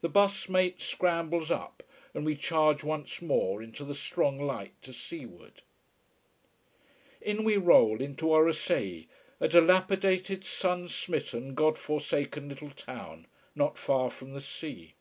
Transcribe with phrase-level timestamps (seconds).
[0.00, 1.82] The bus mate scrambles up
[2.14, 5.60] and we charge once more into the strong light to seaward.
[7.20, 9.06] In we roll, into Orosei,
[9.38, 14.94] a dilapidated, sun smitten, god forsaken little town not far from the sea.